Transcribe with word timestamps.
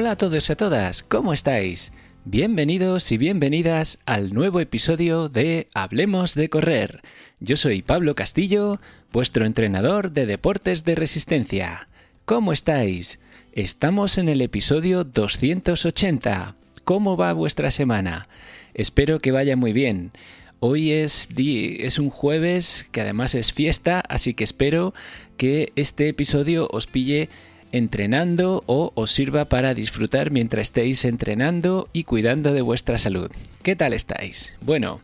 Hola 0.00 0.12
a 0.12 0.16
todos 0.16 0.48
y 0.48 0.52
a 0.54 0.56
todas, 0.56 1.02
¿cómo 1.02 1.34
estáis? 1.34 1.92
Bienvenidos 2.24 3.12
y 3.12 3.18
bienvenidas 3.18 3.98
al 4.06 4.32
nuevo 4.32 4.60
episodio 4.60 5.28
de 5.28 5.68
Hablemos 5.74 6.34
de 6.34 6.48
Correr. 6.48 7.02
Yo 7.38 7.58
soy 7.58 7.82
Pablo 7.82 8.14
Castillo, 8.14 8.80
vuestro 9.12 9.44
entrenador 9.44 10.12
de 10.12 10.24
deportes 10.24 10.84
de 10.84 10.94
resistencia. 10.94 11.90
¿Cómo 12.24 12.54
estáis? 12.54 13.20
Estamos 13.52 14.16
en 14.16 14.30
el 14.30 14.40
episodio 14.40 15.04
280. 15.04 16.56
¿Cómo 16.84 17.18
va 17.18 17.34
vuestra 17.34 17.70
semana? 17.70 18.26
Espero 18.72 19.18
que 19.18 19.32
vaya 19.32 19.54
muy 19.54 19.74
bien. 19.74 20.12
Hoy 20.60 20.92
es, 20.92 21.28
es 21.36 21.98
un 21.98 22.08
jueves 22.08 22.88
que 22.90 23.02
además 23.02 23.34
es 23.34 23.52
fiesta, 23.52 24.00
así 24.08 24.32
que 24.32 24.44
espero 24.44 24.94
que 25.36 25.74
este 25.76 26.08
episodio 26.08 26.68
os 26.72 26.86
pille 26.86 27.28
entrenando 27.72 28.62
o 28.66 28.92
os 28.94 29.10
sirva 29.10 29.48
para 29.48 29.74
disfrutar 29.74 30.30
mientras 30.30 30.68
estéis 30.68 31.04
entrenando 31.04 31.88
y 31.92 32.04
cuidando 32.04 32.52
de 32.52 32.62
vuestra 32.62 32.98
salud. 32.98 33.30
¿Qué 33.62 33.76
tal 33.76 33.92
estáis? 33.92 34.54
Bueno, 34.60 35.00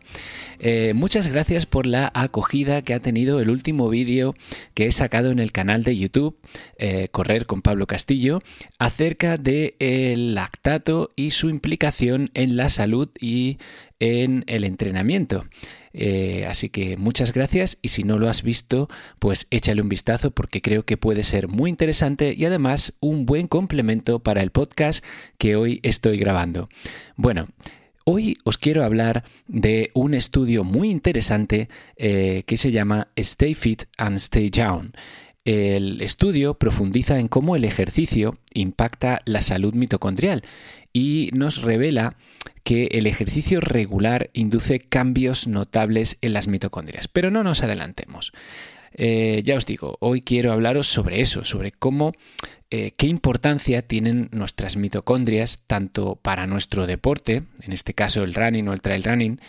eh, 0.59 0.93
muchas 0.95 1.27
gracias 1.27 1.65
por 1.65 1.85
la 1.85 2.11
acogida 2.13 2.81
que 2.81 2.93
ha 2.93 2.99
tenido 2.99 3.39
el 3.39 3.49
último 3.49 3.89
vídeo 3.89 4.35
que 4.73 4.87
he 4.87 4.91
sacado 4.91 5.31
en 5.31 5.39
el 5.39 5.51
canal 5.51 5.83
de 5.83 5.97
YouTube, 5.97 6.37
eh, 6.77 7.09
Correr 7.11 7.45
con 7.45 7.61
Pablo 7.61 7.85
Castillo, 7.85 8.41
acerca 8.79 9.37
del 9.37 9.75
el 9.79 10.35
lactato 10.35 11.11
y 11.15 11.31
su 11.31 11.49
implicación 11.49 12.31
en 12.33 12.57
la 12.57 12.69
salud 12.69 13.09
y 13.19 13.57
en 13.99 14.43
el 14.47 14.63
entrenamiento. 14.63 15.45
Eh, 15.93 16.45
así 16.47 16.69
que 16.69 16.97
muchas 16.97 17.33
gracias 17.33 17.79
y 17.81 17.89
si 17.89 18.03
no 18.03 18.19
lo 18.19 18.29
has 18.29 18.43
visto, 18.43 18.87
pues 19.19 19.47
échale 19.49 19.81
un 19.81 19.89
vistazo 19.89 20.31
porque 20.31 20.61
creo 20.61 20.83
que 20.83 20.97
puede 20.97 21.23
ser 21.23 21.47
muy 21.47 21.69
interesante 21.69 22.35
y 22.37 22.45
además 22.45 22.93
un 22.99 23.25
buen 23.25 23.47
complemento 23.47 24.19
para 24.19 24.41
el 24.41 24.51
podcast 24.51 25.03
que 25.37 25.55
hoy 25.55 25.79
estoy 25.83 26.17
grabando. 26.17 26.69
Bueno, 27.15 27.47
Hoy 28.09 28.37
os 28.45 28.57
quiero 28.57 28.85
hablar 28.85 29.25
de 29.47 29.91
un 29.93 30.13
estudio 30.13 30.63
muy 30.63 30.89
interesante 30.89 31.67
eh, 31.97 32.43
que 32.45 32.55
se 32.55 32.71
llama 32.71 33.09
Stay 33.17 33.53
Fit 33.53 33.83
and 33.97 34.15
Stay 34.15 34.49
Down. 34.49 34.93
El 35.47 36.01
estudio 36.01 36.55
profundiza 36.55 37.19
en 37.19 37.29
cómo 37.29 37.55
el 37.55 37.63
ejercicio 37.63 38.37
impacta 38.53 39.21
la 39.23 39.41
salud 39.41 39.73
mitocondrial 39.73 40.43
y 40.91 41.29
nos 41.31 41.61
revela 41.61 42.17
que 42.65 42.89
el 42.91 43.07
ejercicio 43.07 43.61
regular 43.61 44.29
induce 44.33 44.81
cambios 44.81 45.47
notables 45.47 46.17
en 46.21 46.33
las 46.33 46.49
mitocondrias. 46.49 47.07
Pero 47.07 47.31
no 47.31 47.43
nos 47.43 47.63
adelantemos. 47.63 48.33
Eh, 48.99 49.43
ya 49.45 49.55
os 49.55 49.67
digo, 49.67 49.97
hoy 49.99 50.21
quiero 50.21 50.51
hablaros 50.51 50.87
sobre 50.87 51.21
eso, 51.21 51.43
sobre 51.43 51.71
cómo, 51.71 52.13
eh, 52.71 52.91
qué 52.97 53.05
importancia 53.05 53.83
tienen 53.83 54.27
nuestras 54.31 54.75
mitocondrias, 54.75 55.63
tanto 55.67 56.15
para 56.15 56.47
nuestro 56.47 56.87
deporte, 56.87 57.43
en 57.61 57.73
este 57.73 57.93
caso 57.93 58.23
el 58.23 58.33
running 58.33 58.67
o 58.67 58.73
el 58.73 58.81
trail 58.81 59.03
running, 59.03 59.39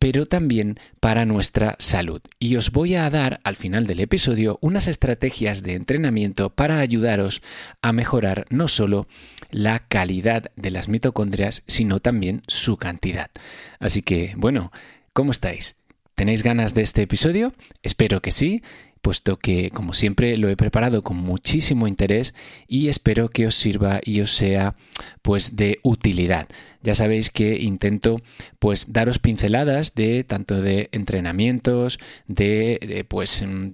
pero 0.00 0.26
también 0.26 0.80
para 0.98 1.24
nuestra 1.26 1.76
salud. 1.78 2.20
Y 2.40 2.56
os 2.56 2.72
voy 2.72 2.96
a 2.96 3.08
dar 3.08 3.40
al 3.44 3.54
final 3.54 3.86
del 3.86 4.00
episodio 4.00 4.58
unas 4.62 4.88
estrategias 4.88 5.62
de 5.62 5.74
entrenamiento 5.74 6.50
para 6.50 6.80
ayudaros 6.80 7.40
a 7.80 7.92
mejorar 7.92 8.46
no 8.50 8.66
solo 8.66 9.06
la 9.50 9.78
calidad 9.78 10.50
de 10.56 10.72
las 10.72 10.88
mitocondrias, 10.88 11.62
sino 11.68 12.00
también 12.00 12.42
su 12.48 12.76
cantidad. 12.76 13.30
Así 13.78 14.02
que, 14.02 14.34
bueno, 14.36 14.72
¿cómo 15.12 15.30
estáis? 15.30 15.76
¿Tenéis 16.18 16.42
ganas 16.42 16.74
de 16.74 16.82
este 16.82 17.02
episodio? 17.02 17.54
Espero 17.84 18.20
que 18.20 18.32
sí 18.32 18.64
puesto 19.08 19.38
que, 19.38 19.70
como 19.70 19.94
siempre, 19.94 20.36
lo 20.36 20.50
he 20.50 20.56
preparado 20.58 21.00
con 21.00 21.16
muchísimo 21.16 21.88
interés 21.88 22.34
y 22.66 22.88
espero 22.88 23.30
que 23.30 23.46
os 23.46 23.54
sirva 23.54 24.02
y 24.04 24.20
os 24.20 24.32
sea 24.32 24.74
pues 25.22 25.56
de 25.56 25.78
utilidad. 25.82 26.46
Ya 26.82 26.94
sabéis 26.94 27.30
que 27.30 27.58
intento 27.58 28.20
pues 28.58 28.92
daros 28.92 29.18
pinceladas 29.18 29.94
de 29.94 30.24
tanto 30.24 30.60
de 30.60 30.90
entrenamientos, 30.92 31.98
de, 32.26 33.06
pues 33.08 33.42
mm, 33.46 33.68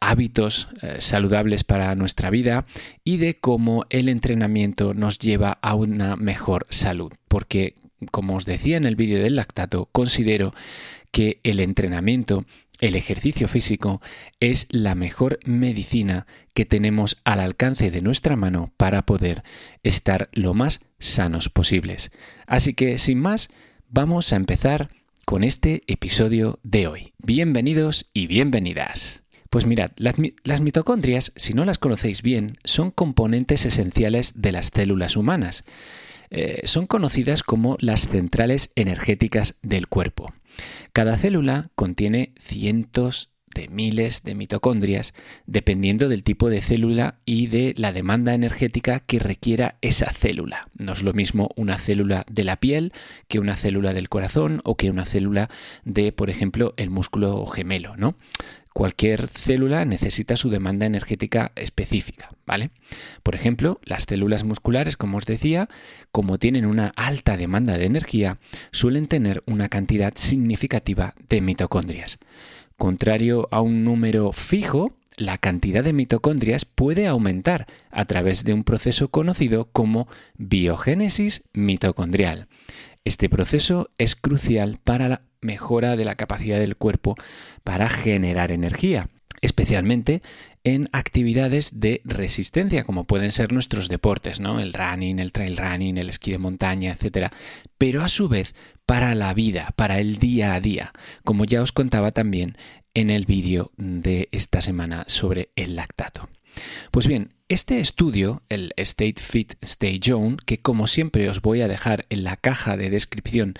hábitos 0.00 0.66
eh, 0.82 0.96
saludables 0.98 1.62
para 1.62 1.94
nuestra 1.94 2.30
vida 2.30 2.66
y 3.04 3.18
de 3.18 3.38
cómo 3.38 3.84
el 3.88 4.08
entrenamiento 4.08 4.94
nos 4.94 5.20
lleva 5.20 5.60
a 5.62 5.76
una 5.76 6.16
mejor 6.16 6.66
salud, 6.70 7.12
porque 7.28 7.76
como 8.10 8.34
os 8.34 8.46
decía 8.46 8.78
en 8.78 8.84
el 8.84 8.96
vídeo 8.96 9.22
del 9.22 9.36
lactato, 9.36 9.88
considero 9.92 10.52
que 11.12 11.38
el 11.44 11.60
entrenamiento 11.60 12.44
el 12.82 12.96
ejercicio 12.96 13.46
físico 13.46 14.02
es 14.40 14.66
la 14.70 14.96
mejor 14.96 15.38
medicina 15.46 16.26
que 16.52 16.66
tenemos 16.66 17.16
al 17.24 17.38
alcance 17.38 17.92
de 17.92 18.02
nuestra 18.02 18.34
mano 18.34 18.72
para 18.76 19.06
poder 19.06 19.44
estar 19.84 20.28
lo 20.32 20.52
más 20.52 20.80
sanos 20.98 21.48
posibles. 21.48 22.10
Así 22.44 22.74
que, 22.74 22.98
sin 22.98 23.20
más, 23.20 23.50
vamos 23.88 24.32
a 24.32 24.36
empezar 24.36 24.88
con 25.24 25.44
este 25.44 25.82
episodio 25.86 26.58
de 26.64 26.88
hoy. 26.88 27.14
Bienvenidos 27.18 28.06
y 28.12 28.26
bienvenidas. 28.26 29.22
Pues 29.48 29.64
mirad, 29.64 29.92
las, 29.96 30.60
mitocondrias, 30.60 31.32
si 31.36 31.54
no 31.54 31.64
las 31.64 31.78
conocéis 31.78 32.20
bien, 32.22 32.58
son 32.64 32.90
componentes 32.90 33.64
esenciales 33.64 34.42
de 34.42 34.50
las 34.50 34.72
células 34.74 35.16
humanas. 35.16 35.62
Eh, 36.30 36.62
son 36.64 36.86
conocidas 36.86 37.44
como 37.44 37.76
las 37.78 38.08
centrales 38.08 38.72
energéticas 38.74 39.54
del 39.62 39.86
cuerpo. 39.86 40.32
Cada 40.92 41.16
célula 41.16 41.70
contiene 41.74 42.32
cientos 42.38 43.32
de 43.54 43.68
miles 43.68 44.22
de 44.22 44.34
mitocondrias, 44.34 45.14
dependiendo 45.46 46.08
del 46.08 46.22
tipo 46.22 46.48
de 46.48 46.60
célula 46.60 47.16
y 47.24 47.48
de 47.48 47.74
la 47.76 47.92
demanda 47.92 48.34
energética 48.34 49.00
que 49.00 49.18
requiera 49.18 49.76
esa 49.82 50.10
célula. 50.10 50.68
No 50.78 50.92
es 50.92 51.02
lo 51.02 51.12
mismo 51.12 51.50
una 51.56 51.78
célula 51.78 52.24
de 52.30 52.44
la 52.44 52.56
piel 52.56 52.92
que 53.28 53.38
una 53.38 53.56
célula 53.56 53.92
del 53.92 54.08
corazón 54.08 54.60
o 54.64 54.76
que 54.76 54.90
una 54.90 55.04
célula 55.04 55.50
de, 55.84 56.12
por 56.12 56.30
ejemplo, 56.30 56.74
el 56.76 56.90
músculo 56.90 57.44
gemelo, 57.46 57.96
¿no? 57.96 58.16
Cualquier 58.74 59.28
célula 59.28 59.84
necesita 59.84 60.36
su 60.36 60.48
demanda 60.48 60.86
energética 60.86 61.52
específica, 61.56 62.30
¿vale? 62.46 62.70
Por 63.22 63.34
ejemplo, 63.34 63.80
las 63.84 64.04
células 64.04 64.44
musculares, 64.44 64.96
como 64.96 65.18
os 65.18 65.26
decía, 65.26 65.68
como 66.10 66.38
tienen 66.38 66.64
una 66.64 66.92
alta 66.96 67.36
demanda 67.36 67.76
de 67.76 67.84
energía, 67.84 68.38
suelen 68.70 69.08
tener 69.08 69.42
una 69.46 69.68
cantidad 69.68 70.12
significativa 70.16 71.14
de 71.28 71.40
mitocondrias. 71.40 72.18
Contrario 72.76 73.48
a 73.50 73.60
un 73.60 73.84
número 73.84 74.32
fijo, 74.32 74.96
la 75.16 75.38
cantidad 75.38 75.84
de 75.84 75.92
mitocondrias 75.92 76.64
puede 76.64 77.06
aumentar 77.06 77.66
a 77.90 78.06
través 78.06 78.44
de 78.44 78.54
un 78.54 78.64
proceso 78.64 79.08
conocido 79.08 79.66
como 79.70 80.08
biogénesis 80.36 81.44
mitocondrial. 81.52 82.48
Este 83.04 83.28
proceso 83.28 83.90
es 83.98 84.16
crucial 84.16 84.78
para 84.82 85.08
la 85.08 85.22
mejora 85.42 85.96
de 85.96 86.04
la 86.04 86.14
capacidad 86.14 86.58
del 86.58 86.76
cuerpo 86.76 87.14
para 87.64 87.88
generar 87.88 88.52
energía, 88.52 89.08
especialmente 89.40 90.22
en 90.64 90.88
actividades 90.92 91.80
de 91.80 92.00
resistencia, 92.04 92.84
como 92.84 93.04
pueden 93.04 93.32
ser 93.32 93.52
nuestros 93.52 93.88
deportes, 93.88 94.40
¿no? 94.40 94.60
El 94.60 94.72
running, 94.72 95.18
el 95.18 95.32
trail 95.32 95.56
running, 95.56 95.98
el 95.98 96.08
esquí 96.08 96.30
de 96.30 96.38
montaña, 96.38 96.92
etc. 96.92 97.32
Pero 97.78 98.02
a 98.02 98.08
su 98.08 98.28
vez 98.28 98.54
para 98.86 99.14
la 99.14 99.34
vida, 99.34 99.74
para 99.76 99.98
el 99.98 100.18
día 100.18 100.54
a 100.54 100.60
día, 100.60 100.92
como 101.24 101.44
ya 101.44 101.62
os 101.62 101.72
contaba 101.72 102.12
también 102.12 102.56
en 102.94 103.10
el 103.10 103.26
vídeo 103.26 103.72
de 103.76 104.28
esta 104.32 104.60
semana 104.60 105.04
sobre 105.08 105.50
el 105.56 105.76
lactato. 105.76 106.28
Pues 106.90 107.06
bien, 107.06 107.34
este 107.48 107.80
estudio, 107.80 108.42
el 108.48 108.72
State 108.76 109.20
Fit 109.20 109.54
Stay 109.62 110.00
Zone, 110.02 110.36
que 110.44 110.58
como 110.58 110.86
siempre 110.86 111.28
os 111.28 111.40
voy 111.40 111.62
a 111.62 111.68
dejar 111.68 112.06
en 112.10 112.24
la 112.24 112.36
caja 112.36 112.76
de 112.76 112.90
descripción 112.90 113.54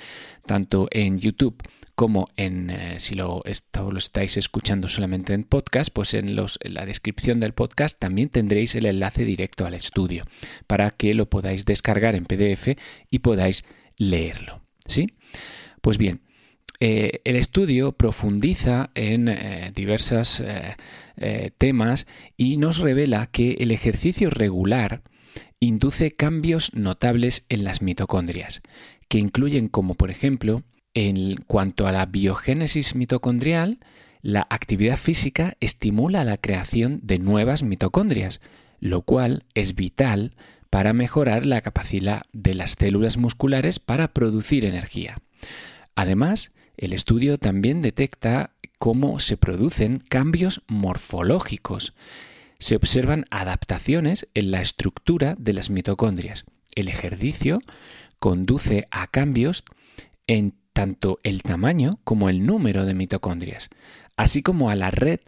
tanto 0.46 0.88
en 0.90 1.18
YouTube 1.18 1.62
como 1.94 2.28
en 2.36 2.70
eh, 2.70 2.98
si 2.98 3.14
lo, 3.14 3.40
estáis 3.44 4.36
escuchando 4.36 4.88
solamente 4.88 5.34
en 5.34 5.44
podcast, 5.44 5.92
pues 5.92 6.14
en, 6.14 6.34
la 6.36 6.86
descripción 6.86 7.40
del 7.40 7.52
podcast 7.52 7.98
también 7.98 8.28
tendréis 8.28 8.74
el 8.74 8.86
enlace 8.86 9.24
directo 9.24 9.66
al 9.66 9.74
estudio 9.74 10.24
para 10.66 10.90
que 10.90 11.14
lo 11.14 11.28
podáis 11.28 11.64
descargar 11.64 12.14
en 12.14 12.24
PDF 12.24 12.78
y 13.10 13.18
podáis 13.18 13.64
leerlo. 13.96 14.62
¿Sí? 14.86 15.06
Pues 15.80 15.98
bien, 15.98 16.22
eh, 16.80 17.20
el 17.24 17.36
estudio 17.36 17.92
profundiza 17.92 18.90
en 18.94 19.28
eh, 19.28 19.72
diversos 19.74 20.42
temas 21.58 22.06
y 22.36 22.56
nos 22.56 22.78
revela 22.78 23.26
que 23.26 23.52
el 23.60 23.70
ejercicio 23.70 24.28
regular 24.30 25.02
induce 25.60 26.10
cambios 26.10 26.74
notables 26.74 27.44
en 27.48 27.62
las 27.62 27.80
mitocondrias, 27.82 28.62
que 29.08 29.18
incluyen 29.18 29.68
como 29.68 29.94
por 29.94 30.10
ejemplo, 30.10 30.64
en 30.94 31.36
cuanto 31.46 31.86
a 31.86 31.92
la 31.92 32.06
biogénesis 32.06 32.94
mitocondrial, 32.94 33.78
la 34.20 34.46
actividad 34.50 34.96
física 34.96 35.56
estimula 35.60 36.24
la 36.24 36.36
creación 36.36 37.00
de 37.02 37.18
nuevas 37.18 37.62
mitocondrias, 37.62 38.40
lo 38.80 39.02
cual 39.02 39.44
es 39.54 39.74
vital 39.74 40.34
para 40.70 40.92
mejorar 40.92 41.44
la 41.44 41.60
capacidad 41.60 42.22
de 42.32 42.54
las 42.54 42.72
células 42.72 43.16
musculares 43.16 43.78
para 43.78 44.12
producir 44.12 44.64
energía. 44.64 45.16
Además, 45.94 46.52
el 46.76 46.92
estudio 46.92 47.38
también 47.38 47.82
detecta 47.82 48.52
cómo 48.78 49.20
se 49.20 49.36
producen 49.36 49.98
cambios 49.98 50.62
morfológicos. 50.66 51.94
Se 52.58 52.76
observan 52.76 53.26
adaptaciones 53.30 54.28
en 54.34 54.50
la 54.50 54.60
estructura 54.60 55.34
de 55.38 55.52
las 55.52 55.70
mitocondrias. 55.70 56.44
El 56.74 56.88
ejercicio 56.88 57.58
conduce 58.18 58.86
a 58.90 59.08
cambios 59.08 59.64
en 60.26 60.54
tanto 60.72 61.18
el 61.22 61.42
tamaño 61.42 61.98
como 62.04 62.28
el 62.28 62.44
número 62.44 62.84
de 62.84 62.94
mitocondrias, 62.94 63.70
así 64.16 64.42
como 64.42 64.70
a 64.70 64.76
la 64.76 64.90
red 64.90 65.20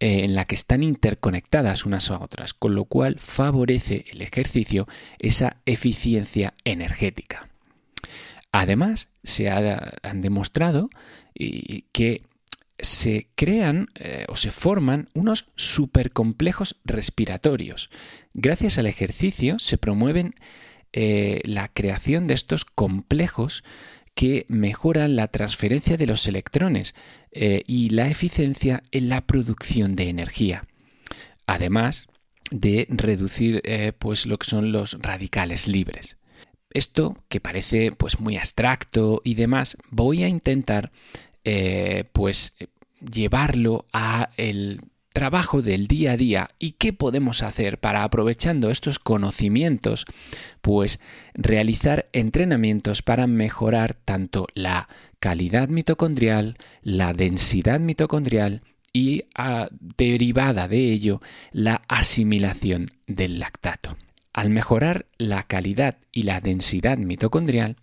eh, 0.00 0.24
en 0.24 0.34
la 0.34 0.44
que 0.44 0.54
están 0.54 0.82
interconectadas 0.82 1.86
unas 1.86 2.10
a 2.10 2.20
otras, 2.20 2.54
con 2.54 2.74
lo 2.74 2.84
cual 2.84 3.16
favorece 3.18 4.04
el 4.12 4.22
ejercicio 4.22 4.86
esa 5.18 5.58
eficiencia 5.66 6.54
energética. 6.64 7.48
Además, 8.52 9.08
se 9.24 9.50
han 9.50 10.20
demostrado 10.22 10.88
que 11.90 12.22
se 12.78 13.28
crean 13.34 13.88
eh, 13.94 14.26
o 14.28 14.36
se 14.36 14.50
forman 14.50 15.08
unos 15.14 15.46
supercomplejos 15.56 16.76
respiratorios. 16.84 17.90
Gracias 18.32 18.78
al 18.78 18.86
ejercicio 18.86 19.58
se 19.58 19.78
promueven 19.78 20.34
eh, 20.92 21.40
la 21.44 21.68
creación 21.68 22.26
de 22.26 22.34
estos 22.34 22.64
complejos 22.64 23.64
que 24.14 24.46
mejoran 24.48 25.16
la 25.16 25.28
transferencia 25.28 25.96
de 25.96 26.06
los 26.06 26.26
electrones 26.26 26.94
eh, 27.32 27.62
y 27.66 27.90
la 27.90 28.08
eficiencia 28.08 28.82
en 28.92 29.08
la 29.08 29.22
producción 29.22 29.96
de 29.96 30.08
energía. 30.08 30.64
Además 31.46 32.06
de 32.50 32.86
reducir 32.88 33.60
eh, 33.64 33.92
pues 33.98 34.26
lo 34.26 34.38
que 34.38 34.46
son 34.46 34.72
los 34.72 34.98
radicales 35.00 35.66
libres. 35.66 36.18
Esto, 36.70 37.16
que 37.28 37.40
parece 37.40 37.92
pues 37.92 38.20
muy 38.20 38.36
abstracto 38.36 39.20
y 39.24 39.34
demás, 39.34 39.76
voy 39.90 40.22
a 40.24 40.28
intentar 40.28 40.90
eh, 41.44 42.04
pues 42.12 42.56
llevarlo 43.00 43.86
a 43.92 44.30
el 44.36 44.80
trabajo 45.14 45.62
del 45.62 45.86
día 45.86 46.12
a 46.12 46.16
día 46.16 46.50
y 46.58 46.72
qué 46.72 46.92
podemos 46.92 47.44
hacer 47.44 47.78
para 47.78 48.02
aprovechando 48.02 48.68
estos 48.68 48.98
conocimientos, 48.98 50.06
pues 50.60 50.98
realizar 51.34 52.08
entrenamientos 52.12 53.00
para 53.00 53.28
mejorar 53.28 53.94
tanto 53.94 54.48
la 54.54 54.88
calidad 55.20 55.68
mitocondrial, 55.68 56.56
la 56.82 57.14
densidad 57.14 57.78
mitocondrial 57.78 58.62
y 58.92 59.26
ah, 59.36 59.68
derivada 59.70 60.66
de 60.66 60.92
ello 60.92 61.22
la 61.52 61.82
asimilación 61.86 62.90
del 63.06 63.38
lactato. 63.38 63.96
Al 64.32 64.50
mejorar 64.50 65.06
la 65.16 65.44
calidad 65.44 65.96
y 66.10 66.24
la 66.24 66.40
densidad 66.40 66.98
mitocondrial, 66.98 67.76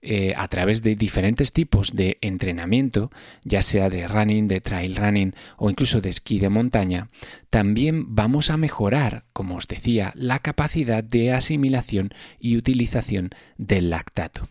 eh, 0.00 0.34
a 0.36 0.48
través 0.48 0.82
de 0.82 0.96
diferentes 0.96 1.52
tipos 1.52 1.94
de 1.94 2.18
entrenamiento, 2.20 3.10
ya 3.44 3.62
sea 3.62 3.88
de 3.88 4.08
running, 4.08 4.48
de 4.48 4.60
trail 4.60 4.96
running 4.96 5.34
o 5.56 5.70
incluso 5.70 6.00
de 6.00 6.10
esquí 6.10 6.38
de 6.38 6.48
montaña, 6.48 7.08
también 7.50 8.14
vamos 8.14 8.50
a 8.50 8.56
mejorar, 8.56 9.24
como 9.32 9.56
os 9.56 9.68
decía, 9.68 10.12
la 10.14 10.40
capacidad 10.40 11.04
de 11.04 11.32
asimilación 11.32 12.12
y 12.38 12.56
utilización 12.56 13.30
del 13.58 13.90
lactato. 13.90 14.48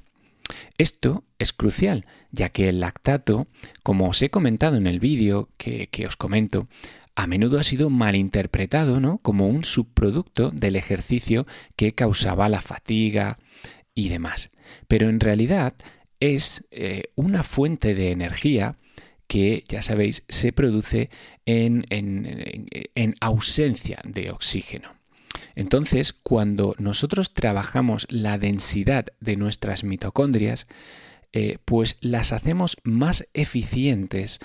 Esto 0.78 1.24
es 1.40 1.54
crucial, 1.54 2.06
ya 2.32 2.50
que 2.50 2.70
el 2.70 2.80
lactato, 2.80 3.48
como 3.84 4.10
os 4.10 4.22
he 4.22 4.30
comentado 4.30 4.78
en 4.78 4.88
el 4.88 5.00
vídeo 5.00 5.50
que, 5.58 5.88
que 5.88 6.08
os 6.08 6.18
comento, 6.18 6.68
a 7.16 7.28
menudo 7.28 7.60
ha 7.60 7.64
sido 7.64 7.90
malinterpretado 7.90 9.00
¿no? 9.00 9.18
como 9.20 9.48
un 9.48 9.64
subproducto 9.64 10.52
del 10.52 10.76
ejercicio 10.76 11.46
que 11.76 11.94
causaba 11.94 12.50
la 12.50 12.62
fatiga, 12.62 13.38
y 13.96 14.10
demás. 14.10 14.52
Pero 14.88 15.10
en 15.10 15.20
realidad 15.20 15.74
es 16.20 16.66
eh, 16.72 17.04
una 17.16 17.44
fuente 17.44 17.96
de 17.96 18.12
energía 18.12 18.78
que, 19.28 19.64
ya 19.68 19.82
sabéis, 19.82 20.26
se 20.28 20.52
produce 20.52 21.10
en, 21.46 21.86
en, 21.90 23.16
ausencia 23.22 24.02
de 24.04 24.30
oxígeno. 24.30 24.94
Entonces, 25.56 26.12
cuando 26.12 26.76
nosotros 26.78 27.34
trabajamos 27.34 28.08
la 28.10 28.38
densidad 28.38 29.06
de 29.22 29.38
nuestras 29.38 29.86
mitocondrias, 29.86 30.68
eh, 31.32 31.60
pues 31.64 31.98
las 32.02 32.34
hacemos 32.34 32.76
más 32.84 33.26
eficientes 33.34 34.40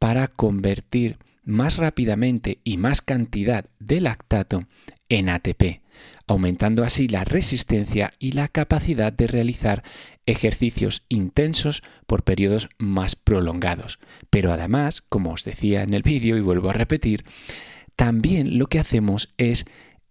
para 0.00 0.26
convertir 0.26 1.18
más 1.44 1.76
rápidamente 1.76 2.58
y 2.64 2.76
más 2.76 3.02
cantidad 3.02 3.66
de 3.78 4.00
lactato 4.00 4.64
en 5.08 5.28
ATP, 5.28 5.80
aumentando 6.26 6.84
así 6.84 7.08
la 7.08 7.24
resistencia 7.24 8.12
y 8.18 8.32
la 8.32 8.48
capacidad 8.48 9.12
de 9.12 9.26
realizar 9.26 9.82
ejercicios 10.26 11.04
intensos 11.08 11.82
por 12.06 12.22
periodos 12.22 12.68
más 12.78 13.16
prolongados. 13.16 13.98
Pero 14.30 14.52
además, 14.52 15.00
como 15.02 15.32
os 15.32 15.44
decía 15.44 15.82
en 15.82 15.94
el 15.94 16.02
vídeo 16.02 16.36
y 16.36 16.40
vuelvo 16.40 16.70
a 16.70 16.74
repetir, 16.74 17.24
también 17.96 18.58
lo 18.58 18.68
que 18.68 18.78
hacemos 18.78 19.30
es 19.36 19.66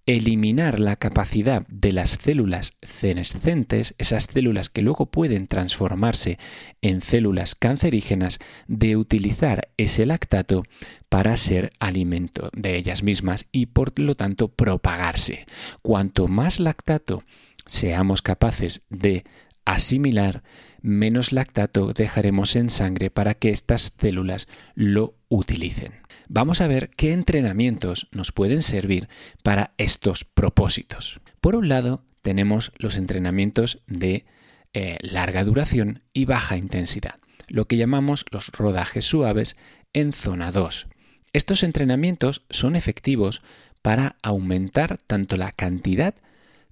eliminar 0.06 0.80
la 0.80 0.95
capacidad 0.95 1.65
de 1.68 1.92
las 1.92 2.12
células 2.12 2.74
senescentes, 2.81 3.95
esas 3.98 4.25
células 4.25 4.69
que 4.69 4.81
luego 4.81 5.06
pueden 5.06 5.48
transformarse 5.48 6.39
en 6.81 7.01
células 7.01 7.56
cancerígenas, 7.56 8.39
de 8.68 8.98
utilizar 8.98 9.69
ese 9.77 10.06
lactato 10.06 10.63
para 11.09 11.36
ser 11.38 11.74
alimento 11.80 12.50
de 12.53 12.77
ellas 12.77 13.03
mismas 13.03 13.45
y 13.51 13.68
por 13.68 13.98
lo 14.00 14.15
tanto 14.15 14.48
propagarse. 14.48 15.45
Cuanto 15.81 16.28
más 16.28 16.59
lactato 16.59 17.23
seamos 17.66 18.21
capaces 18.21 18.85
de 18.90 19.23
asimilar, 19.65 20.44
menos 20.81 21.31
lactato 21.31 21.94
dejaremos 21.94 22.56
en 22.56 22.69
sangre 22.69 23.09
para 23.09 23.33
que 23.33 23.49
estas 23.49 23.94
células 23.97 24.47
lo 24.75 25.15
utilicen 25.30 25.94
vamos 26.33 26.61
a 26.61 26.68
ver 26.68 26.89
qué 26.91 27.11
entrenamientos 27.11 28.07
nos 28.11 28.31
pueden 28.31 28.61
servir 28.61 29.09
para 29.44 29.73
estos 29.77 30.23
propósitos. 30.23 31.19
Por 31.41 31.56
un 31.56 31.68
lado, 31.68 32.06
tenemos 32.21 32.71
los 32.77 32.95
entrenamientos 32.95 33.81
de 33.85 34.25
eh, 34.73 34.97
larga 35.01 35.44
duración 35.44 36.03
y 36.13 36.23
baja 36.23 36.56
intensidad, 36.56 37.19
lo 37.47 37.65
que 37.68 37.75
llamamos 37.75 38.23
los 38.31 38.47
rodajes 38.49 39.03
suaves 39.03 39.57
en 39.91 40.13
zona 40.13 40.53
2. 40.53 40.87
Estos 41.33 41.63
entrenamientos 41.63 42.45
son 42.49 42.77
efectivos 42.77 43.41
para 43.81 44.15
aumentar 44.21 44.97
tanto 44.97 45.35
la 45.35 45.51
cantidad 45.51 46.15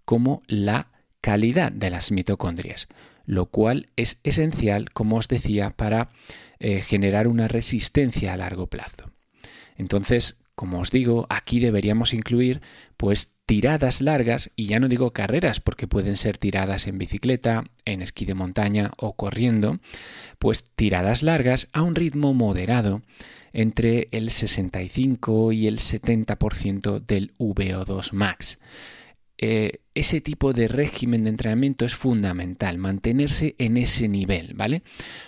como 0.06 0.42
la 0.48 0.88
calidad 1.22 1.72
de 1.72 1.90
las 1.90 2.12
mitocondrias, 2.12 2.88
lo 3.26 3.48
cual 3.48 3.88
es 3.96 4.20
esencial, 4.24 4.92
como 4.92 5.18
os 5.18 5.28
decía, 5.28 5.72
para 5.72 6.10
eh, 6.60 6.82
generar 6.82 7.28
una 7.28 7.48
resistencia 7.48 8.34
a 8.34 8.38
largo 8.38 8.68
plazo. 8.68 9.12
Entonces, 9.78 10.40
como 10.56 10.80
os 10.80 10.92
digo, 10.92 11.26
aquí 11.30 11.62
deberíamos 11.62 12.14
incluir 12.14 12.62
pues 12.98 13.36
tiradas 13.46 14.02
largas 14.02 14.52
y 14.56 14.68
ya 14.68 14.80
no 14.80 14.90
digo 14.90 15.14
carreras 15.14 15.60
porque 15.60 15.88
pueden 15.88 16.18
ser 16.18 16.38
tiradas 16.38 16.86
en 16.86 16.98
bicicleta, 16.98 17.64
en 17.86 18.02
esquí 18.02 18.26
de 18.26 18.34
montaña 18.34 18.92
o 18.98 19.16
corriendo, 19.16 19.80
pues 20.38 20.66
tiradas 20.76 21.24
largas 21.24 21.70
a 21.72 21.82
un 21.82 21.96
ritmo 21.96 22.34
moderado 22.34 23.02
entre 23.54 24.10
el 24.12 24.30
65 24.30 25.52
y 25.54 25.68
el 25.68 25.80
70% 25.80 27.00
del 27.06 27.34
VO2 27.38 28.12
max. 28.12 28.60
Eh, 29.38 29.80
ese 30.00 30.22
tipo 30.22 30.54
de 30.54 30.68
régimen 30.68 31.24
de 31.24 31.30
entrenamiento 31.30 31.86
es 31.86 31.94
fundamental, 31.96 32.78
mantenerse 32.78 33.56
en 33.58 33.78
ese 33.78 34.08
nivel, 34.08 34.54
¿vale? 34.56 34.82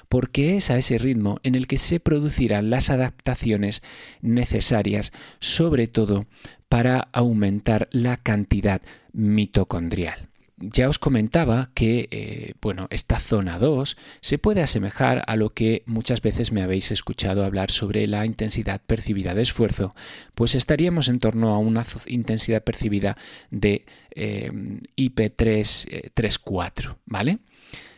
Porque 0.07 0.57
es 0.57 0.71
a 0.71 0.77
ese 0.77 0.97
ritmo 0.97 1.39
en 1.43 1.55
el 1.55 1.67
que 1.67 1.77
se 1.77 1.99
producirán 1.99 2.69
las 2.69 2.89
adaptaciones 2.89 3.83
necesarias, 4.21 5.11
sobre 5.39 5.87
todo 5.87 6.25
para 6.69 7.09
aumentar 7.11 7.89
la 7.91 8.15
cantidad 8.17 8.81
mitocondrial. 9.11 10.30
Ya 10.61 10.89
os 10.89 10.99
comentaba 10.99 11.71
que 11.73 12.07
eh, 12.11 12.53
bueno, 12.61 12.87
esta 12.89 13.19
zona 13.19 13.59
2 13.59 13.97
se 14.21 14.37
puede 14.37 14.61
asemejar 14.61 15.23
a 15.27 15.35
lo 15.35 15.49
que 15.49 15.83
muchas 15.85 16.21
veces 16.21 16.51
me 16.51 16.61
habéis 16.61 16.91
escuchado 16.91 17.43
hablar 17.43 17.71
sobre 17.71 18.07
la 18.07 18.25
intensidad 18.25 18.81
percibida 18.85 19.33
de 19.33 19.41
esfuerzo, 19.41 19.95
pues 20.35 20.55
estaríamos 20.55 21.09
en 21.09 21.19
torno 21.19 21.53
a 21.53 21.57
una 21.57 21.83
intensidad 22.07 22.63
percibida 22.63 23.17
de 23.49 23.85
eh, 24.11 24.51
IP3-4, 24.97 26.97
¿vale? 27.05 27.39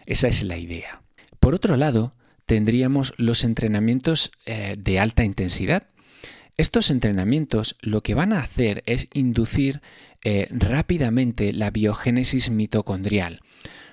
Esa 0.05 0.27
es 0.27 0.43
la 0.43 0.57
idea. 0.57 1.01
Por 1.39 1.55
otro 1.55 1.77
lado, 1.77 2.15
tendríamos 2.45 3.13
los 3.17 3.43
entrenamientos 3.43 4.31
de 4.45 4.99
alta 4.99 5.23
intensidad, 5.23 5.87
estos 6.55 6.91
entrenamientos 6.91 7.77
lo 7.81 8.03
que 8.03 8.13
van 8.13 8.31
a 8.31 8.39
hacer 8.39 8.83
es 8.85 9.07
inducir 9.13 9.81
eh, 10.23 10.47
rápidamente 10.51 11.53
la 11.53 11.69
biogénesis 11.69 12.49
mitocondrial, 12.49 13.41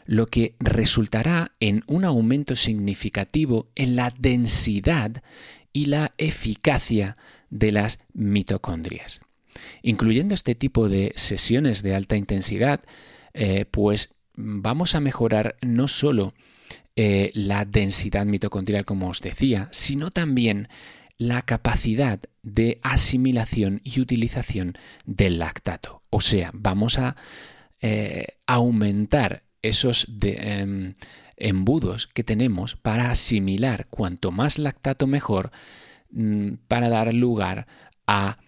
lo 0.04 0.26
que 0.26 0.54
resultará 0.60 1.52
en 1.60 1.82
un 1.86 2.04
aumento 2.04 2.56
significativo 2.56 3.68
en 3.74 3.96
la 3.96 4.12
densidad 4.18 5.22
y 5.72 5.86
la 5.86 6.12
eficacia 6.18 7.16
de 7.50 7.72
las 7.72 7.98
mitocondrias. 8.12 9.20
Incluyendo 9.82 10.34
este 10.34 10.54
tipo 10.54 10.88
de 10.88 11.12
sesiones 11.16 11.82
de 11.82 11.94
alta 11.94 12.16
intensidad, 12.16 12.80
eh, 13.34 13.64
pues 13.70 14.14
vamos 14.34 14.94
a 14.94 15.00
mejorar 15.00 15.56
no 15.60 15.88
solo 15.88 16.34
eh, 16.96 17.30
la 17.34 17.64
densidad 17.64 18.26
mitocondrial, 18.26 18.84
como 18.84 19.08
os 19.08 19.20
decía, 19.20 19.68
sino 19.70 20.10
también 20.10 20.68
la 21.20 21.42
capacidad 21.42 22.18
de 22.42 22.80
asimilación 22.82 23.82
y 23.84 24.00
utilización 24.00 24.72
del 25.04 25.38
lactato. 25.38 26.02
O 26.08 26.22
sea, 26.22 26.50
vamos 26.54 26.98
a 26.98 27.14
eh, 27.82 28.38
aumentar 28.46 29.42
esos 29.60 30.06
em, 30.22 30.94
embudos 31.36 32.06
que 32.06 32.24
tenemos 32.24 32.74
para 32.74 33.10
asimilar 33.10 33.86
cuanto 33.90 34.30
más 34.30 34.58
lactato 34.58 35.06
mejor 35.06 35.50
mm, 36.10 36.54
para 36.66 36.88
dar 36.88 37.12
lugar 37.12 37.66
a 38.06 38.38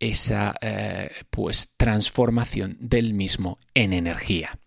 esa 0.00 0.54
eh, 0.62 1.10
pues 1.28 1.74
transformación 1.76 2.78
del 2.80 3.12
mismo 3.12 3.58
en 3.74 3.92
energía. 3.92 4.58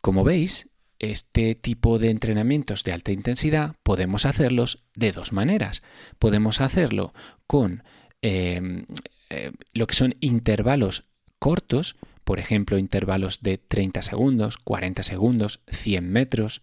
Como 0.00 0.22
veis, 0.22 0.70
este 1.10 1.54
tipo 1.54 1.98
de 1.98 2.10
entrenamientos 2.10 2.84
de 2.84 2.92
alta 2.92 3.12
intensidad 3.12 3.74
podemos 3.82 4.26
hacerlos 4.26 4.84
de 4.94 5.12
dos 5.12 5.32
maneras. 5.32 5.82
Podemos 6.18 6.60
hacerlo 6.60 7.12
con 7.46 7.84
em, 8.22 8.86
eh, 9.30 9.52
lo 9.72 9.86
que 9.86 9.94
son 9.94 10.14
intervalos 10.20 11.04
cortos, 11.38 11.96
por 12.24 12.38
ejemplo, 12.38 12.78
intervalos 12.78 13.42
de 13.42 13.58
30 13.58 14.02
segundos, 14.02 14.56
40 14.58 15.02
segundos, 15.02 15.60
100 15.68 16.10
metros, 16.10 16.62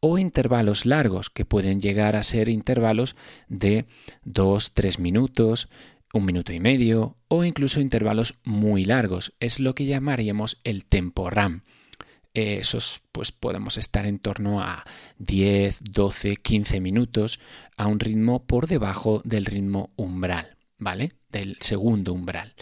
o 0.00 0.18
intervalos 0.18 0.84
largos, 0.84 1.30
que 1.30 1.44
pueden 1.44 1.80
llegar 1.80 2.16
a 2.16 2.22
ser 2.22 2.48
intervalos 2.48 3.16
de 3.48 3.86
2, 4.24 4.72
3 4.74 4.98
minutos, 4.98 5.68
un 6.12 6.24
minuto 6.24 6.52
y 6.52 6.60
medio, 6.60 7.16
o 7.28 7.44
incluso 7.44 7.80
intervalos 7.80 8.34
muy 8.44 8.84
largos. 8.84 9.34
Es 9.40 9.60
lo 9.60 9.74
que 9.74 9.86
llamaríamos 9.86 10.60
el 10.64 10.84
tempo 10.86 11.30
RAM 11.30 11.62
esos 12.36 13.02
pues 13.12 13.32
podemos 13.32 13.78
estar 13.78 14.06
en 14.06 14.18
torno 14.18 14.62
a 14.62 14.84
10, 15.18 15.80
12, 15.90 16.36
15 16.36 16.80
minutos 16.80 17.40
a 17.76 17.86
un 17.86 17.98
ritmo 17.98 18.44
por 18.44 18.66
debajo 18.66 19.22
del 19.24 19.46
ritmo 19.46 19.90
umbral, 19.96 20.56
¿vale? 20.78 21.12
Del 21.30 21.56
segundo 21.60 22.12
umbral. 22.12 22.54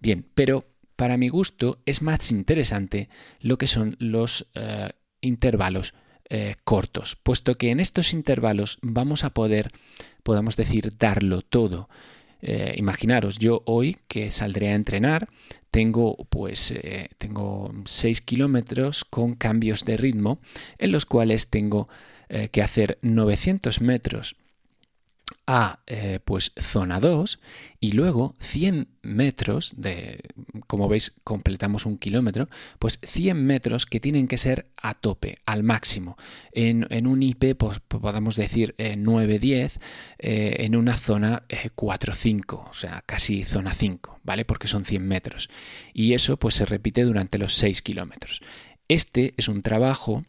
Bien, 0.00 0.26
pero 0.34 0.66
para 0.96 1.16
mi 1.16 1.28
gusto 1.28 1.80
es 1.86 2.02
más 2.02 2.30
interesante 2.30 3.08
lo 3.40 3.58
que 3.58 3.66
son 3.66 3.96
los 3.98 4.48
eh, 4.54 4.90
intervalos 5.20 5.94
eh, 6.28 6.56
cortos, 6.64 7.16
puesto 7.22 7.56
que 7.56 7.70
en 7.70 7.80
estos 7.80 8.12
intervalos 8.12 8.78
vamos 8.82 9.22
a 9.24 9.30
poder, 9.30 9.70
podamos 10.22 10.56
decir, 10.56 10.96
darlo 10.98 11.42
todo. 11.42 11.88
Eh, 12.42 12.74
imaginaros, 12.76 13.38
yo 13.38 13.62
hoy 13.66 13.96
que 14.08 14.30
saldré 14.30 14.68
a 14.68 14.74
entrenar, 14.74 15.28
tengo 15.70 16.16
pues 16.30 16.70
eh, 16.70 17.08
tengo 17.18 17.74
6 17.84 18.20
kilómetros 18.20 19.04
con 19.04 19.34
cambios 19.34 19.84
de 19.84 19.96
ritmo 19.96 20.38
en 20.78 20.92
los 20.92 21.06
cuales 21.06 21.48
tengo 21.48 21.88
eh, 22.28 22.48
que 22.48 22.62
hacer 22.62 22.98
900 23.02 23.80
metros 23.80 24.36
a 25.46 25.80
eh, 25.86 26.20
pues 26.24 26.52
zona 26.58 27.00
2 27.00 27.40
y 27.80 27.92
luego 27.92 28.34
100 28.40 28.88
metros 29.02 29.72
de 29.76 30.20
como 30.66 30.88
veis 30.88 31.14
completamos 31.24 31.86
un 31.86 31.98
kilómetro 31.98 32.48
pues 32.78 32.98
100 33.02 33.44
metros 33.44 33.86
que 33.86 34.00
tienen 34.00 34.28
que 34.28 34.38
ser 34.38 34.66
a 34.76 34.94
tope 34.94 35.38
al 35.46 35.62
máximo. 35.62 36.16
En, 36.52 37.06
un 37.06 37.22
IP 37.22 37.56
pues, 37.56 37.80
podemos 37.80 38.36
decir 38.36 38.74
9-10 38.78 39.80
eh, 40.18 40.56
en 40.60 40.76
una 40.76 40.96
zona 40.96 41.44
4-5 41.48 42.36
eh, 42.38 42.68
o 42.70 42.74
sea 42.74 43.02
casi 43.06 43.44
zona 43.44 43.74
5 43.74 44.20
vale 44.24 44.44
porque 44.44 44.68
son 44.68 44.84
100 44.84 45.06
metros. 45.06 45.48
Y 45.92 46.14
eso 46.14 46.36
pues 46.38 46.54
se 46.54 46.66
repite 46.66 47.04
durante 47.04 47.38
los 47.38 47.54
6 47.54 47.82
kilómetros. 47.82 48.42
Este 48.88 49.34
es 49.36 49.48
un 49.48 49.62
trabajo 49.62 50.24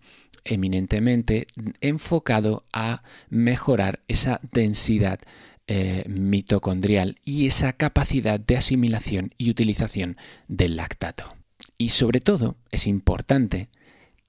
eminentemente 0.47 1.47
enfocado 1.81 2.65
a 2.73 3.03
mejorar 3.29 4.01
esa 4.07 4.39
densidad 4.51 5.19
eh, 5.67 6.05
mitocondrial 6.07 7.17
y 7.25 7.45
esa 7.45 7.73
capacidad 7.73 8.39
de 8.39 8.57
asimilación 8.57 9.33
y 9.37 9.49
utilización 9.49 10.17
del 10.47 10.77
lactato. 10.77 11.35
Y 11.77 11.89
sobre 11.89 12.21
todo 12.21 12.55
es 12.71 12.87
importante 12.87 13.69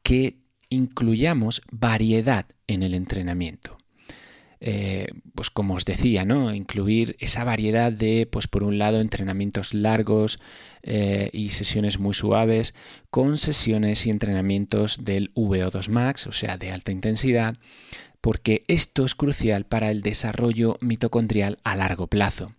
que 0.03 0.39
incluyamos 0.69 1.63
variedad 1.71 2.47
en 2.67 2.83
el 2.83 2.95
entrenamiento. 2.95 3.78
Eh, 4.61 5.07
pues 5.35 5.51
como 5.51 5.75
os 5.75 5.85
decía, 5.85 6.25
¿no? 6.25 6.53
Incluir 6.53 7.17
esa 7.21 7.45
variedad 7.45 7.93
de, 7.93 8.29
pues 8.31 8.49
por 8.49 8.65
un 8.65 8.79
lado, 8.79 9.01
entrenamientos 9.01 9.73
largos 9.73 10.41
eh, 10.83 11.31
y 11.33 11.51
sesiones 11.51 11.99
muy 11.99 12.15
suaves, 12.15 12.75
con 13.11 13.39
sesiones 13.39 14.07
y 14.07 14.11
entrenamientos 14.11 15.05
del 15.05 15.33
VO2 15.35 15.89
Max, 15.89 16.27
o 16.27 16.33
sea, 16.33 16.57
de 16.57 16.73
alta 16.73 16.91
intensidad, 16.91 17.57
porque 18.21 18.65
esto 18.67 19.05
es 19.05 19.15
crucial 19.15 19.65
para 19.65 19.91
el 19.91 20.03
desarrollo 20.03 20.77
mitocondrial 20.81 21.59
a 21.63 21.77
largo 21.77 22.09
plazo 22.09 22.53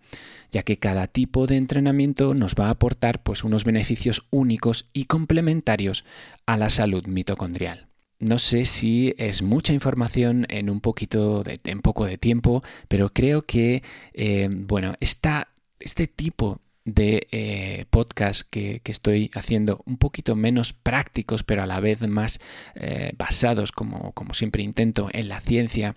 ya 0.51 0.63
que 0.63 0.77
cada 0.77 1.07
tipo 1.07 1.47
de 1.47 1.57
entrenamiento 1.57 2.33
nos 2.33 2.55
va 2.55 2.67
a 2.67 2.71
aportar 2.71 3.21
pues 3.21 3.43
unos 3.43 3.65
beneficios 3.65 4.25
únicos 4.31 4.89
y 4.93 5.05
complementarios 5.05 6.05
a 6.47 6.57
la 6.57 6.69
salud 6.69 7.05
mitocondrial. 7.05 7.88
No 8.19 8.37
sé 8.37 8.65
si 8.65 9.15
es 9.17 9.41
mucha 9.41 9.71
información 9.71 10.45
en 10.49 10.69
un 10.69 10.81
poquito 10.81 11.41
de 11.41 11.57
en 11.63 11.81
poco 11.81 12.05
de 12.05 12.17
tiempo, 12.17 12.63
pero 12.89 13.13
creo 13.13 13.43
que 13.43 13.81
eh, 14.13 14.49
bueno, 14.51 14.95
este 14.99 16.07
tipo 16.07 16.59
de 16.83 17.27
eh, 17.31 17.85
podcast 17.89 18.41
que, 18.49 18.81
estoy 18.83 19.31
haciendo 19.33 19.81
un 19.85 19.97
poquito 19.97 20.35
menos 20.35 20.73
prácticos, 20.73 21.43
pero 21.43 21.63
a 21.63 21.67
la 21.67 21.79
vez 21.79 22.01
más 22.07 22.39
eh, 22.75 23.13
basados, 23.17 23.71
como, 23.71 24.11
como 24.13 24.33
siempre 24.33 24.63
intento, 24.63 25.09
en 25.13 25.29
la 25.29 25.39
ciencia, 25.39 25.95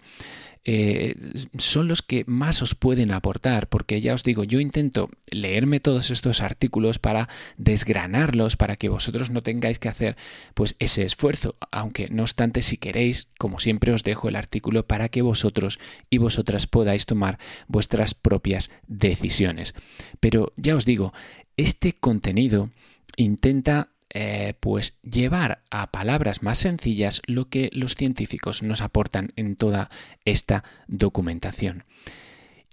eh, 0.64 1.16
son 1.58 1.88
los 1.88 2.02
que 2.02 2.24
más 2.26 2.62
os 2.62 2.74
pueden 2.74 3.10
aportar, 3.10 3.68
porque 3.68 4.00
ya 4.00 4.14
os 4.14 4.22
digo, 4.22 4.44
yo 4.44 4.60
intento 4.60 5.10
leerme 5.30 5.80
todos 5.80 6.10
estos 6.10 6.40
artículos 6.40 6.98
para 6.98 7.28
desgranarlos, 7.56 8.56
para 8.56 8.76
que 8.76 8.88
vosotros 8.88 9.30
no 9.30 9.42
tengáis 9.42 9.78
que 9.78 9.88
hacer 9.88 10.16
pues 10.54 10.76
ese 10.78 11.04
esfuerzo, 11.04 11.56
aunque 11.70 12.08
no 12.10 12.22
obstante, 12.22 12.62
si 12.62 12.76
queréis, 12.76 13.28
como 13.38 13.58
siempre 13.58 13.92
os 13.92 14.04
dejo 14.04 14.28
el 14.28 14.36
artículo 14.36 14.86
para 14.86 15.08
que 15.08 15.22
vosotros 15.22 15.80
y 16.10 16.18
vosotras 16.18 16.66
podáis 16.66 17.06
tomar 17.06 17.38
vuestras 17.66 18.14
propias 18.14 18.70
decisiones. 18.86 19.74
Pero 20.20 20.52
ya 20.56 20.76
os 20.76 20.84
digo, 20.84 21.12
este 21.56 21.92
contenido 21.92 22.70
intenta 23.16 23.91
eh, 24.14 24.52
pues 24.60 24.98
llevar 25.02 25.62
a 25.70 25.90
palabras 25.90 26.42
más 26.42 26.58
sencillas 26.58 27.22
lo 27.26 27.48
que 27.48 27.70
los 27.72 27.94
científicos 27.94 28.62
nos 28.62 28.82
aportan 28.82 29.32
en 29.36 29.56
toda 29.56 29.88
esta 30.26 30.64
documentación. 30.86 31.84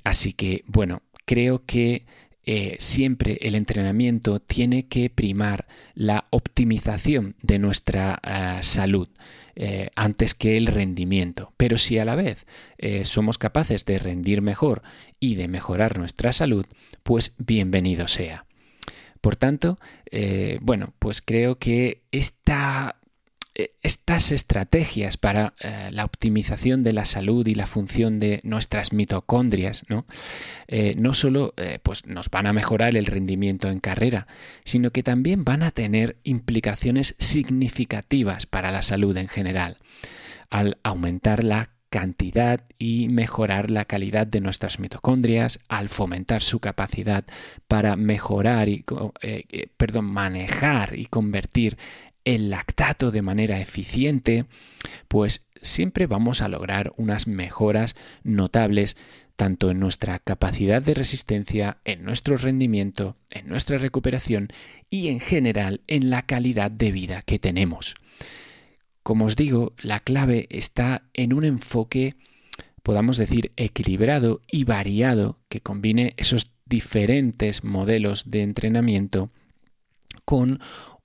Así 0.03 0.34
que, 0.34 0.65
bueno, 0.67 1.01
creo 1.25 1.65
que 1.65 2.05
eh, 2.46 2.75
siempre 2.79 3.38
el 3.41 3.55
entrenamiento 3.55 4.41
tiene 4.41 4.88
que 4.88 5.10
primar 5.10 5.67
la 5.93 6.27
optimización 6.29 7.36
de 7.41 7.60
nuestra 7.60 8.19
eh, 8.22 8.60
salud 8.63 9.08
antes 9.96 10.36
que 10.36 10.55
el 10.55 10.67
rendimiento. 10.67 11.51
Pero 11.58 11.77
si 11.77 12.00
a 12.00 12.05
la 12.05 12.15
vez 12.15 12.46
somos 13.03 13.38
capaces 13.38 13.84
de 13.84 14.00
rendir 14.00 14.41
mejor 14.41 14.84
y 15.19 15.36
de 15.36 15.50
mejorar 15.50 15.98
nuestra 15.98 16.31
salud, 16.31 16.65
pues 17.03 17.36
bienvenido 17.38 18.08
sea. 18.08 18.46
Por 19.22 19.36
tanto, 19.36 19.80
eh, 20.12 20.60
bueno, 20.62 20.94
pues 21.00 21.22
creo 21.22 21.58
que 21.58 22.02
eh, 22.12 23.72
estas 23.82 24.32
estrategias 24.32 25.18
para 25.18 25.54
eh, 25.60 25.90
la 25.92 26.06
optimización 26.06 26.84
de 26.84 26.94
la 26.94 27.04
salud 27.04 27.46
y 27.46 27.56
la 27.56 27.66
función 27.66 28.20
de 28.20 28.40
nuestras 28.44 28.94
mitocondrias, 28.94 29.86
no, 29.90 30.06
no 30.96 31.14
solo 31.14 31.54
pues 31.84 32.06
nos 32.06 32.30
van 32.30 32.48
a 32.48 32.54
mejorar 32.54 32.96
el 32.96 33.06
rendimiento 33.06 33.70
en 33.70 33.80
carrera, 33.80 34.28
sino 34.64 34.92
que 34.92 35.04
también 35.04 35.44
van 35.44 35.64
a 35.64 35.72
tener 35.72 36.18
implicaciones 36.24 37.16
significativas 37.20 38.46
para 38.46 38.72
la 38.72 38.82
salud 38.82 39.18
en 39.18 39.28
general, 39.28 39.78
al 40.50 40.78
aumentar 40.84 41.44
la 41.44 41.72
cantidad 41.89 42.62
y 42.77 43.10
mejorar 43.10 43.72
la 43.72 43.86
calidad 43.86 44.27
de 44.27 44.41
nuestras 44.41 44.79
mitocondrias 44.79 45.60
al 45.67 45.89
fomentar 45.89 46.41
su 46.41 46.60
capacidad 46.60 47.25
para 47.67 47.96
mejorar 47.96 48.69
y 48.69 48.86
eh, 49.22 49.46
eh, 49.50 49.67
perdón, 49.75 50.05
manejar 50.05 50.98
y 50.98 51.05
convertir 51.05 51.77
el 52.25 52.50
lactato 52.50 53.12
de 53.12 53.22
manera 53.22 53.60
eficiente, 53.60 54.46
pues 55.08 55.48
siempre 55.62 56.05
vamos 56.05 56.41
a 56.41 56.48
lograr 56.48 56.93
unas 56.98 57.27
mejoras 57.27 57.96
notables 58.24 58.98
tanto 59.36 59.72
en 59.72 59.79
nuestra 59.79 60.19
capacidad 60.19 60.81
de 60.81 60.93
resistencia, 60.93 61.77
en 61.86 62.03
nuestro 62.03 62.36
rendimiento, 62.36 63.15
en 63.31 63.48
nuestra 63.48 63.77
recuperación 63.77 64.50
y 64.89 65.08
en 65.08 65.22
general 65.22 65.81
en 65.88 66.10
la 66.10 66.24
calidad 66.24 66.69
de 66.69 66.91
vida 66.91 67.22
que 67.22 67.39
tenemos. 67.39 67.96
Como 69.03 69.25
os 69.25 69.36
digo, 69.36 69.74
la 69.82 70.00
clave 70.00 70.48
está 70.50 71.03
en 71.13 71.34
un 71.34 71.46
enfoque, 71.46 72.15
podamos 72.84 73.18
decir, 73.18 73.51
equilibrado 73.56 74.41
y 74.51 74.63
variado 74.63 75.39
que 75.50 75.62
combine 75.62 76.13
esos 76.18 76.51
diferentes 76.65 77.63
modelos 77.63 78.29
de 78.29 78.44
entrenamiento 78.44 79.32
con 80.25 80.60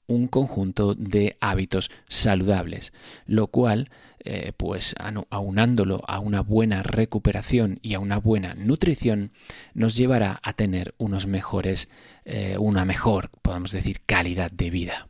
un 0.06 0.28
conjunto 0.28 0.94
de 0.94 1.36
hábitos 1.40 1.90
saludables, 2.08 2.92
lo 3.26 3.46
cual, 3.46 3.90
eh, 4.18 4.52
pues 4.56 4.94
aunándolo 5.30 6.02
a 6.06 6.20
una 6.20 6.42
buena 6.42 6.82
recuperación 6.82 7.78
y 7.82 7.94
a 7.94 8.00
una 8.00 8.18
buena 8.18 8.54
nutrición, 8.54 9.32
nos 9.72 9.96
llevará 9.96 10.40
a 10.42 10.52
tener 10.52 10.94
unos 10.98 11.26
mejores, 11.26 11.88
eh, 12.24 12.56
una 12.58 12.84
mejor, 12.84 13.30
podamos 13.42 13.72
decir, 13.72 14.00
calidad 14.04 14.50
de 14.50 14.70
vida. 14.70 15.08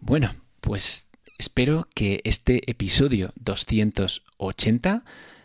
Bueno, 0.00 0.34
pues 0.60 1.08
Espero 1.38 1.88
que 1.94 2.20
este 2.24 2.70
episodio 2.70 3.32
280 3.36 5.04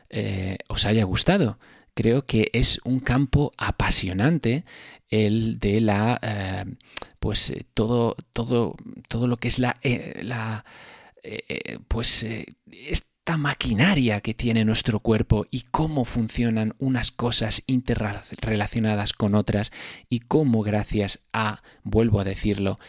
eh, 0.09 0.57
os 0.67 0.85
haya 0.85 1.03
gustado. 1.03 1.59
Creo 1.93 2.25
que 2.25 2.49
es 2.53 2.79
un 2.83 2.99
campo 2.99 3.51
apasionante 3.57 4.63
el 5.09 5.59
de 5.59 5.81
la 5.81 6.19
eh, 6.21 6.65
pues 7.19 7.49
eh, 7.49 7.65
todo 7.73 8.15
todo 8.33 8.75
todo 9.07 9.27
lo 9.27 9.37
que 9.37 9.47
es 9.47 9.59
la, 9.59 9.75
la 10.21 10.63
pues 11.89 12.25
esta 12.71 13.35
maquinaria 13.35 14.21
que 14.21 14.33
tiene 14.33 14.63
nuestro 14.63 15.01
cuerpo 15.01 15.45
y 15.51 15.63
cómo 15.71 16.05
funcionan 16.05 16.75
unas 16.77 17.11
cosas 17.11 17.63
interrelacionadas 17.67 19.11
con 19.11 19.35
otras 19.35 19.73
y 20.09 20.19
cómo 20.19 20.61
gracias 20.61 21.25
a 21.33 21.61
vuelvo 21.83 22.21
a 22.21 22.23
decirlo 22.23 22.79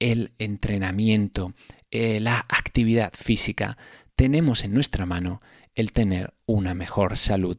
el 0.00 0.32
entrenamiento 0.38 1.52
eh, 1.94 2.18
la 2.18 2.44
actividad 2.48 3.12
física, 3.14 3.78
tenemos 4.16 4.64
en 4.64 4.74
nuestra 4.74 5.06
mano 5.06 5.40
el 5.76 5.92
tener 5.92 6.34
una 6.44 6.74
mejor 6.74 7.16
salud 7.16 7.56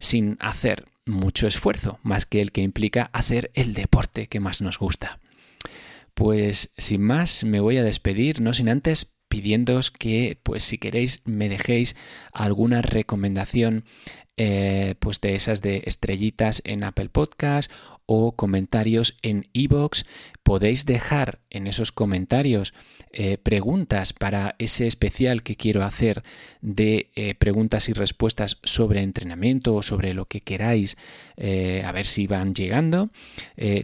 sin 0.00 0.36
hacer 0.40 0.86
mucho 1.04 1.46
esfuerzo, 1.46 2.00
más 2.02 2.26
que 2.26 2.40
el 2.40 2.50
que 2.50 2.62
implica 2.62 3.10
hacer 3.12 3.52
el 3.54 3.74
deporte 3.74 4.26
que 4.26 4.40
más 4.40 4.60
nos 4.60 4.80
gusta. 4.80 5.20
Pues 6.14 6.72
sin 6.76 7.02
más 7.02 7.44
me 7.44 7.60
voy 7.60 7.76
a 7.76 7.84
despedir, 7.84 8.40
no 8.40 8.54
sin 8.54 8.68
antes 8.68 9.20
pidiéndoos 9.28 9.92
que, 9.92 10.36
pues 10.42 10.64
si 10.64 10.78
queréis, 10.78 11.22
me 11.24 11.48
dejéis 11.48 11.94
alguna 12.32 12.82
recomendación 12.82 13.84
eh, 14.36 14.96
pues 14.98 15.20
de 15.20 15.36
esas 15.36 15.62
de 15.62 15.84
estrellitas 15.86 16.60
en 16.64 16.82
Apple 16.82 17.08
Podcast 17.08 17.70
o 18.06 18.32
comentarios 18.36 19.16
en 19.22 19.48
iBox. 19.52 20.06
Podéis 20.42 20.86
dejar 20.86 21.40
en 21.50 21.66
esos 21.66 21.92
comentarios 21.92 22.72
eh, 23.12 23.36
preguntas 23.38 24.12
para 24.12 24.54
ese 24.58 24.86
especial 24.86 25.42
que 25.42 25.56
quiero 25.56 25.84
hacer 25.84 26.22
de 26.60 27.10
eh, 27.14 27.34
preguntas 27.34 27.88
y 27.88 27.92
respuestas 27.92 28.58
sobre 28.62 29.02
entrenamiento 29.02 29.74
o 29.74 29.82
sobre 29.82 30.14
lo 30.14 30.26
que 30.26 30.40
queráis, 30.40 30.96
eh, 31.36 31.82
a 31.84 31.92
ver 31.92 32.06
si 32.06 32.26
van 32.26 32.54
llegando. 32.54 33.10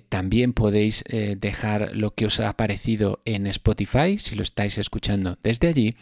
también 0.08 0.52
podéis 0.52 1.04
dejar 1.36 1.90
lo 1.94 2.14
que 2.14 2.26
os 2.26 2.40
ha 2.40 2.52
parecido 2.56 3.20
en 3.24 3.46
Spotify, 3.46 4.18
si 4.18 4.36
lo 4.36 4.42
estáis 4.42 4.78
escuchando 4.78 5.38
desde 5.42 5.68
allí. 5.68 5.96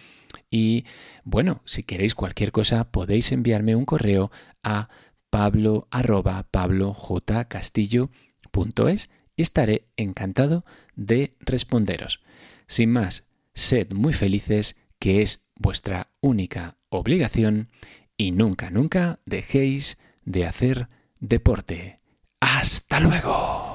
Y 0.50 0.84
bueno, 1.24 1.62
si 1.64 1.82
queréis 1.82 2.14
cualquier 2.14 2.52
cosa, 2.52 2.90
podéis 2.90 3.32
enviarme 3.32 3.76
un 3.76 3.84
correo 3.84 4.30
a 4.62 4.88
pablo 5.30 5.88
arroba 5.90 6.46
pablojcastillo.es 6.50 9.10
y 9.36 9.42
estaré 9.42 9.86
encantado 9.96 10.64
de 10.96 11.36
responderos. 11.40 12.20
Sin 12.66 12.90
más, 12.90 13.24
sed 13.54 13.92
muy 13.92 14.12
felices, 14.12 14.76
que 14.98 15.22
es 15.22 15.44
vuestra 15.56 16.10
única 16.20 16.76
obligación, 16.88 17.68
y 18.16 18.32
nunca, 18.32 18.70
nunca 18.70 19.20
dejéis 19.24 19.98
de 20.24 20.46
hacer 20.46 20.88
deporte. 21.20 22.00
¡Hasta 22.40 22.98
luego! 23.00 23.69